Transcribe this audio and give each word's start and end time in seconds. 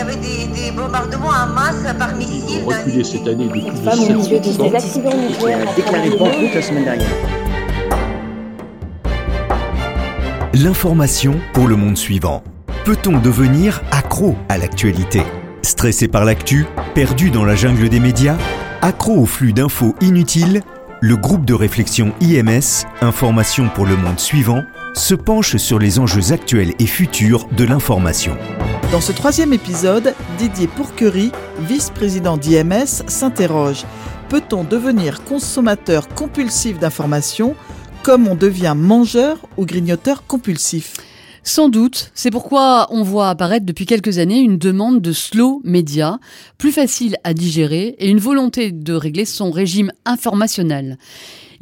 y 0.00 0.02
avait 0.02 0.16
des, 0.16 0.70
bombardements 0.74 1.28
en 1.28 1.46
masse 1.48 1.94
par 1.98 2.14
missiles. 2.14 2.64
Reculé 2.64 3.04
cette 3.04 3.28
année 3.28 3.46
de 3.46 3.50
plus 3.50 3.60
de 3.60 4.22
7 4.22 4.56
des 4.56 4.74
accidents 4.74 5.16
nucléaires 5.16 5.68
a 5.68 5.74
déclaré 5.74 6.10
banqueroute 6.10 6.54
la 6.54 6.62
semaine 6.62 6.84
dernière. 6.84 7.08
L'information 10.54 11.38
pour 11.52 11.68
le 11.68 11.76
monde 11.76 11.96
suivant. 11.96 12.42
Peut-on 12.84 13.18
devenir 13.18 13.82
accro 13.90 14.36
à 14.48 14.56
l'actualité? 14.56 15.22
Stressé 15.62 16.08
par 16.08 16.24
l'actu 16.24 16.66
Perdu 16.94 17.30
dans 17.30 17.44
la 17.44 17.54
jungle 17.54 17.88
des 17.90 18.00
médias 18.00 18.38
Accro 18.80 19.16
au 19.16 19.26
flux 19.26 19.52
d'infos 19.52 19.94
inutiles 20.00 20.62
le 21.02 21.16
groupe 21.16 21.46
de 21.46 21.54
réflexion 21.54 22.12
IMS, 22.20 22.84
Information 23.00 23.70
pour 23.74 23.86
le 23.86 23.96
monde 23.96 24.20
suivant, 24.20 24.62
se 24.94 25.14
penche 25.14 25.56
sur 25.56 25.78
les 25.78 25.98
enjeux 25.98 26.32
actuels 26.32 26.74
et 26.78 26.86
futurs 26.86 27.46
de 27.56 27.64
l'information. 27.64 28.36
Dans 28.92 29.00
ce 29.00 29.12
troisième 29.12 29.52
épisode, 29.52 30.16
Didier 30.36 30.66
Pourquerie, 30.66 31.30
vice-président 31.60 32.36
d'IMS, 32.36 33.04
s'interroge. 33.06 33.84
Peut-on 34.28 34.64
devenir 34.64 35.22
consommateur 35.22 36.08
compulsif 36.08 36.80
d'informations 36.80 37.54
comme 38.02 38.26
on 38.26 38.34
devient 38.34 38.74
mangeur 38.76 39.46
ou 39.56 39.64
grignoteur 39.64 40.26
compulsif? 40.26 40.94
Sans 41.44 41.68
doute, 41.68 42.10
c'est 42.14 42.32
pourquoi 42.32 42.88
on 42.90 43.04
voit 43.04 43.28
apparaître 43.28 43.64
depuis 43.64 43.86
quelques 43.86 44.18
années 44.18 44.40
une 44.40 44.58
demande 44.58 45.00
de 45.00 45.12
slow 45.12 45.62
média, 45.62 46.18
plus 46.58 46.72
facile 46.72 47.16
à 47.22 47.32
digérer 47.32 47.94
et 48.00 48.08
une 48.08 48.18
volonté 48.18 48.72
de 48.72 48.92
régler 48.92 49.24
son 49.24 49.52
régime 49.52 49.92
informationnel. 50.04 50.98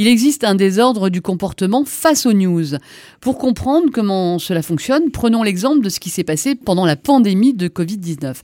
Il 0.00 0.06
existe 0.06 0.44
un 0.44 0.54
désordre 0.54 1.08
du 1.08 1.20
comportement 1.20 1.84
face 1.84 2.24
aux 2.24 2.32
news. 2.32 2.76
Pour 3.20 3.36
comprendre 3.36 3.88
comment 3.92 4.38
cela 4.38 4.62
fonctionne, 4.62 5.10
prenons 5.10 5.42
l'exemple 5.42 5.80
de 5.80 5.88
ce 5.88 5.98
qui 5.98 6.08
s'est 6.08 6.22
passé 6.22 6.54
pendant 6.54 6.86
la 6.86 6.94
pandémie 6.94 7.52
de 7.52 7.66
Covid-19. 7.66 8.36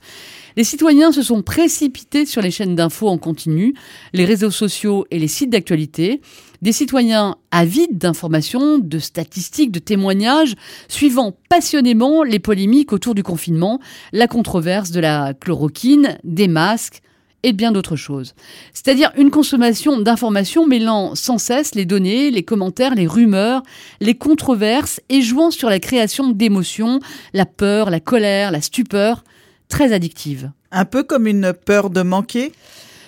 Les 0.57 0.65
citoyens 0.65 1.13
se 1.13 1.21
sont 1.21 1.43
précipités 1.43 2.25
sur 2.25 2.41
les 2.41 2.51
chaînes 2.51 2.75
d'infos 2.75 3.07
en 3.07 3.17
continu, 3.17 3.73
les 4.11 4.25
réseaux 4.25 4.51
sociaux 4.51 5.05
et 5.11 5.19
les 5.19 5.29
sites 5.29 5.49
d'actualité. 5.49 6.19
Des 6.61 6.73
citoyens 6.73 7.37
avides 7.51 7.97
d'informations, 7.97 8.77
de 8.77 8.99
statistiques, 8.99 9.71
de 9.71 9.79
témoignages, 9.79 10.55
suivant 10.89 11.37
passionnément 11.47 12.23
les 12.23 12.39
polémiques 12.39 12.91
autour 12.91 13.15
du 13.15 13.23
confinement, 13.23 13.79
la 14.11 14.27
controverse 14.27 14.91
de 14.91 14.99
la 14.99 15.33
chloroquine, 15.33 16.17
des 16.25 16.49
masques, 16.49 17.01
et 17.45 17.53
bien 17.53 17.71
d'autres 17.71 17.95
choses. 17.95 18.33
C'est-à-dire 18.73 19.11
une 19.17 19.29
consommation 19.29 19.99
d'informations 19.99 20.65
mêlant 20.65 21.13
sans 21.13 21.37
cesse 21.37 21.75
les 21.75 21.85
données, 21.85 22.31
les 22.31 22.41
commentaires, 22.41 22.95
les 22.95 23.05
rumeurs, 23.05 23.61
les 24.01 24.15
controverses 24.15 24.99
et 25.09 25.21
jouant 25.21 25.51
sur 25.51 25.69
la 25.69 25.79
création 25.79 26.31
d'émotions, 26.31 26.99
la 27.33 27.45
peur, 27.45 27.91
la 27.91 27.99
colère, 27.99 28.51
la 28.51 28.61
stupeur, 28.61 29.23
très 29.69 29.93
addictive. 29.93 30.51
Un 30.71 30.85
peu 30.85 31.03
comme 31.03 31.27
une 31.27 31.53
peur 31.53 31.91
de 31.91 32.01
manquer? 32.01 32.51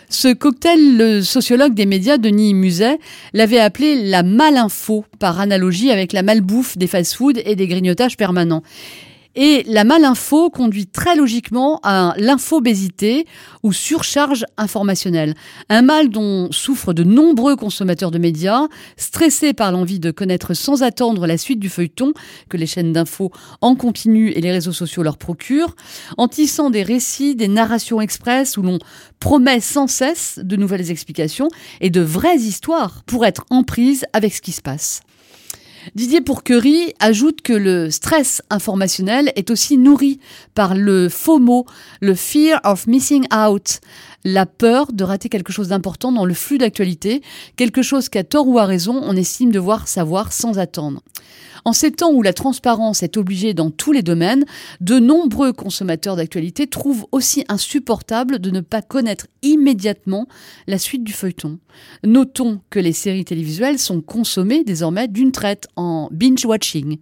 Ce 0.09 0.31
cocktail, 0.33 0.97
le 0.97 1.21
sociologue 1.21 1.73
des 1.73 1.87
médias 1.87 2.17
Denis 2.17 2.53
Muset 2.53 2.99
l'avait 3.33 3.59
appelé 3.59 4.09
la 4.09 4.21
malinfo, 4.21 5.03
par 5.19 5.39
analogie 5.39 5.91
avec 5.91 6.13
la 6.13 6.21
malbouffe 6.21 6.77
des 6.77 6.87
fast-foods 6.87 7.41
et 7.43 7.55
des 7.55 7.67
grignotages 7.67 8.15
permanents. 8.17 8.63
Et 9.39 9.63
la 9.67 9.83
malinfo 9.83 10.49
conduit 10.49 10.87
très 10.87 11.15
logiquement 11.15 11.79
à 11.83 12.15
l'infobésité 12.17 13.27
ou 13.61 13.71
surcharge 13.71 14.45
informationnelle. 14.57 15.35
Un 15.69 15.83
mal 15.83 16.09
dont 16.09 16.51
souffrent 16.51 16.93
de 16.93 17.03
nombreux 17.03 17.55
consommateurs 17.55 18.09
de 18.09 18.17
médias, 18.17 18.63
stressés 18.95 19.53
par 19.53 19.71
l'envie 19.71 19.99
de 19.99 20.09
connaître 20.09 20.55
sans 20.55 20.81
attendre 20.81 21.27
la 21.27 21.37
suite 21.37 21.59
du 21.59 21.69
feuilleton 21.69 22.13
que 22.49 22.57
les 22.57 22.65
chaînes 22.65 22.93
d'infos 22.93 23.31
en 23.61 23.75
continu 23.75 24.31
et 24.31 24.41
les 24.41 24.51
réseaux 24.51 24.73
sociaux 24.73 25.03
leur 25.03 25.19
procurent, 25.19 25.75
en 26.17 26.27
tissant 26.27 26.71
des 26.71 26.81
récits, 26.81 27.35
des 27.35 27.47
narrations 27.47 28.01
express 28.01 28.57
où 28.57 28.63
l'on 28.63 28.79
promet 29.19 29.59
sans 29.59 29.85
cesse 29.85 30.39
de 30.41 30.55
nouvelles 30.55 30.89
explications 30.89 31.49
et 31.79 31.91
de 31.91 32.01
vraies 32.01 32.37
histoires 32.37 33.03
pour 33.05 33.23
être 33.23 33.45
en 33.51 33.61
prise 33.61 34.03
avec 34.13 34.33
ce 34.33 34.41
qui 34.41 34.51
se 34.51 34.63
passe. 34.63 35.01
Didier 35.95 36.21
Pourquerie 36.21 36.93
ajoute 36.99 37.41
que 37.41 37.53
le 37.53 37.89
stress 37.91 38.41
informationnel 38.49 39.31
est 39.35 39.51
aussi 39.51 39.77
nourri 39.77 40.19
par 40.53 40.75
le 40.75 41.09
FOMO, 41.09 41.65
le 42.01 42.13
Fear 42.13 42.59
of 42.63 42.87
Missing 42.87 43.25
Out, 43.33 43.79
la 44.27 44.45
peur 44.45 44.91
de 44.91 45.05
rater 45.05 45.29
quelque 45.29 45.53
chose 45.53 45.69
d'important 45.69 46.11
dans 46.11 46.25
le 46.25 46.33
flux 46.33 46.57
d'actualité, 46.57 47.21
quelque 47.55 47.81
chose 47.81 48.09
qu'à 48.09 48.25
tort 48.25 48.45
ou 48.47 48.59
à 48.59 48.65
raison 48.65 48.99
on 49.01 49.15
estime 49.15 49.53
devoir 49.53 49.87
savoir 49.87 50.33
sans 50.33 50.59
attendre. 50.59 51.01
En 51.63 51.73
ces 51.73 51.91
temps 51.91 52.11
où 52.11 52.21
la 52.21 52.33
transparence 52.33 53.03
est 53.03 53.17
obligée 53.17 53.53
dans 53.53 53.71
tous 53.71 53.91
les 53.91 54.01
domaines, 54.01 54.45
de 54.81 54.99
nombreux 54.99 55.53
consommateurs 55.53 56.15
d'actualité 56.15 56.67
trouvent 56.67 57.05
aussi 57.11 57.45
insupportable 57.47 58.39
de 58.39 58.51
ne 58.51 58.61
pas 58.61 58.81
connaître 58.81 59.27
immédiatement 59.41 60.27
la 60.67 60.77
suite 60.77 61.03
du 61.03 61.13
feuilleton. 61.13 61.59
Notons 62.05 62.61
que 62.69 62.79
les 62.79 62.93
séries 62.93 63.25
télévisuelles 63.25 63.79
sont 63.79 64.01
consommées 64.01 64.63
désormais 64.63 65.07
d'une 65.07 65.31
traite 65.31 65.67
en 65.75 66.09
binge-watching. 66.11 66.97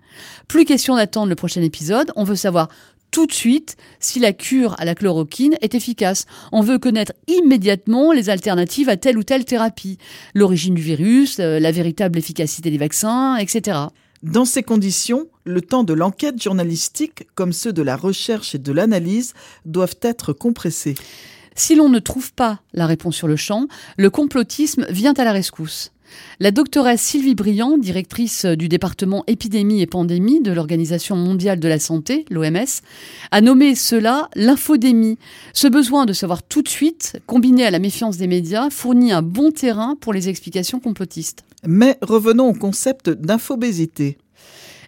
Plus 0.48 0.66
question 0.66 0.96
d'attendre 0.96 1.30
le 1.30 1.36
prochain 1.36 1.62
épisode, 1.62 2.12
on 2.16 2.24
veut 2.24 2.36
savoir 2.36 2.70
tout 3.12 3.26
de 3.26 3.34
suite 3.34 3.78
si 4.00 4.20
la 4.20 4.34
cure 4.34 4.76
à 4.80 4.86
la 4.86 4.96
chloroquine 4.96 5.56
est 5.62 5.76
efficace. 5.76 6.26
On 6.52 6.62
veut 6.62 6.80
connaître 6.80 7.14
immédiatement 7.28 8.12
les 8.12 8.30
alternatives 8.30 8.90
à 8.90 8.98
telle 8.98 9.18
ou 9.18 9.24
telle 9.24 9.46
thérapie, 9.46 9.98
l'origine 10.34 10.74
du 10.74 10.82
virus, 10.82 11.40
euh, 11.40 11.60
la 11.60 11.72
véritable 11.72 12.20
efficacité 12.20 12.72
des 12.72 12.78
vaccins, 12.78 13.38
etc. 13.38 13.80
Dans 14.24 14.46
ces 14.46 14.64
conditions, 14.64 15.28
le 15.44 15.62
temps 15.62 15.84
de 15.84 15.94
l'enquête 15.94 16.42
journalistique, 16.42 17.28
comme 17.36 17.54
ceux 17.54 17.74
de 17.74 17.82
la 17.82 17.96
recherche 17.96 18.56
et 18.56 18.60
de 18.60 18.72
l'analyse, 18.72 19.34
doivent 19.66 20.00
être 20.02 20.34
compressés. 20.34 20.96
Si 21.56 21.76
l'on 21.76 21.90
ne 21.90 22.00
trouve 22.00 22.34
pas 22.34 22.60
la 22.74 22.86
réponse 22.86 23.16
sur 23.16 23.28
le 23.28 23.38
champ, 23.38 23.68
le 23.98 24.10
complotisme 24.10 24.86
vient 24.90 25.14
à 25.14 25.24
la 25.24 25.32
rescousse. 25.32 25.92
La 26.40 26.52
doctoresse 26.52 27.02
Sylvie 27.02 27.36
Briand, 27.36 27.78
directrice 27.78 28.46
du 28.46 28.68
département 28.68 29.24
épidémie 29.28 29.82
et 29.82 29.88
pandémie 29.88 30.42
de 30.42 30.52
l'Organisation 30.52 31.16
mondiale 31.16 31.60
de 31.60 31.68
la 31.68 31.80
santé, 31.80 32.26
l'OMS, 32.30 32.82
a 33.32 33.42
nommé 33.42 33.76
cela 33.76 34.30
l'infodémie. 34.36 35.18
Ce 35.54 35.68
besoin 35.68 36.06
de 36.06 36.14
savoir 36.14 36.44
tout 36.44 36.62
de 36.62 36.68
suite, 36.68 37.18
combiné 37.26 37.66
à 37.66 37.72
la 37.72 37.80
méfiance 37.80 38.18
des 38.18 38.28
médias, 38.28 38.70
fournit 38.70 39.12
un 39.12 39.22
bon 39.22 39.52
terrain 39.52 39.96
pour 40.00 40.14
les 40.14 40.30
explications 40.30 40.80
complotistes. 40.80 41.44
Mais 41.66 41.98
revenons 42.02 42.50
au 42.50 42.54
concept 42.54 43.10
d'infobésité. 43.10 44.18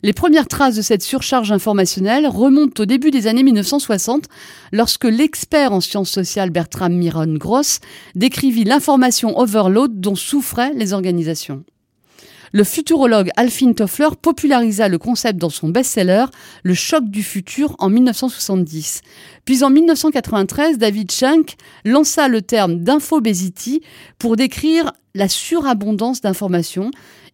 Les 0.04 0.14
premières 0.14 0.48
traces 0.48 0.76
de 0.76 0.82
cette 0.82 1.02
surcharge 1.02 1.52
informationnelle 1.52 2.28
remontent 2.28 2.84
au 2.84 2.86
début 2.86 3.12
des 3.12 3.28
années 3.28 3.44
1960, 3.44 4.26
lorsque 4.72 5.06
l'expert 5.06 5.74
en 5.74 5.82
sciences 5.82 6.12
sociales 6.12 6.52
Bertram 6.52 6.94
Miron 6.94 7.36
Gross 7.36 7.80
décrivit 8.16 8.64
l'information 8.64 9.38
overload 9.40 10.00
dont 10.00 10.16
souffraient 10.16 10.74
les 10.76 10.94
organisations. 10.94 11.64
Le 12.54 12.64
futurologue 12.64 13.30
Alfin 13.36 13.74
Toffler 13.74 14.08
popularisa 14.22 14.88
le 14.88 14.98
concept 14.98 15.38
dans 15.38 15.50
son 15.50 15.70
best-seller 15.70 16.26
Le 16.64 16.74
choc 16.74 17.04
du 17.10 17.22
futur 17.22 17.76
en 17.80 17.90
1970. 17.90 19.02
Puis 19.44 19.64
en 19.64 19.70
1993, 19.70 20.78
David 20.78 21.12
Shank 21.12 21.56
lança 21.84 22.28
le 22.28 22.42
terme 22.42 22.78
d'infobésity 22.78 23.82
pour 24.18 24.38
décrire 24.38 24.94
la 25.14 25.28
surabondance 25.28 26.22
d'informations 26.22 26.92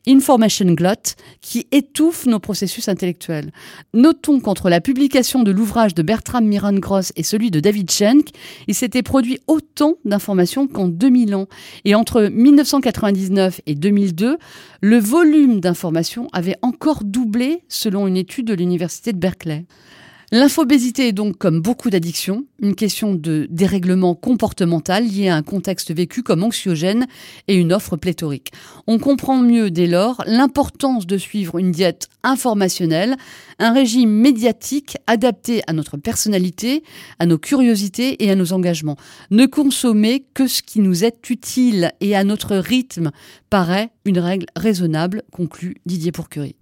Information 0.07 0.73
Glut, 0.73 1.15
qui 1.41 1.67
étouffe 1.71 2.25
nos 2.25 2.39
processus 2.39 2.89
intellectuels. 2.89 3.51
Notons 3.93 4.39
qu'entre 4.39 4.69
la 4.69 4.81
publication 4.81 5.43
de 5.43 5.51
l'ouvrage 5.51 5.93
de 5.95 6.01
Bertram 6.01 6.45
Miran 6.45 6.73
Gross 6.73 7.13
et 7.15 7.23
celui 7.23 7.51
de 7.51 7.59
David 7.59 7.89
Schenck, 7.89 8.27
il 8.67 8.75
s'était 8.75 9.03
produit 9.03 9.39
autant 9.47 9.95
d'informations 10.03 10.67
qu'en 10.67 10.87
2000 10.87 11.35
ans. 11.35 11.47
Et 11.85 11.95
entre 11.95 12.23
1999 12.23 13.61
et 13.65 13.75
2002, 13.75 14.37
le 14.81 14.97
volume 14.97 15.59
d'informations 15.61 16.27
avait 16.33 16.57
encore 16.61 17.03
doublé 17.03 17.63
selon 17.69 18.07
une 18.07 18.17
étude 18.17 18.47
de 18.47 18.53
l'Université 18.53 19.13
de 19.13 19.17
Berkeley. 19.17 19.65
L'infobésité 20.35 21.09
est 21.09 21.13
donc, 21.13 21.37
comme 21.37 21.61
beaucoup 21.61 21.91
d'addictions, 21.91 22.45
une 22.59 22.73
question 22.73 23.13
de 23.13 23.45
dérèglement 23.51 24.15
comportemental 24.15 25.05
lié 25.05 25.29
à 25.29 25.35
un 25.35 25.43
contexte 25.43 25.93
vécu 25.93 26.23
comme 26.23 26.41
anxiogène 26.41 27.05
et 27.47 27.53
une 27.53 27.71
offre 27.71 27.97
pléthorique. 27.97 28.51
On 28.87 28.97
comprend 28.97 29.37
mieux 29.37 29.69
dès 29.69 29.85
lors 29.85 30.23
l'importance 30.25 31.05
de 31.05 31.19
suivre 31.19 31.59
une 31.59 31.71
diète 31.71 32.07
informationnelle, 32.23 33.15
un 33.59 33.73
régime 33.73 34.09
médiatique 34.09 34.97
adapté 35.05 35.61
à 35.67 35.73
notre 35.73 35.97
personnalité, 35.97 36.81
à 37.19 37.27
nos 37.27 37.37
curiosités 37.37 38.23
et 38.23 38.31
à 38.31 38.35
nos 38.35 38.53
engagements. 38.53 38.97
Ne 39.29 39.45
consommer 39.45 40.25
que 40.33 40.47
ce 40.47 40.63
qui 40.63 40.79
nous 40.79 41.05
est 41.05 41.29
utile 41.29 41.91
et 42.01 42.15
à 42.15 42.23
notre 42.23 42.55
rythme 42.55 43.11
paraît 43.51 43.91
une 44.03 44.17
règle 44.17 44.47
raisonnable, 44.55 45.21
conclut 45.31 45.75
Didier 45.85 46.11
Pourquerie. 46.11 46.55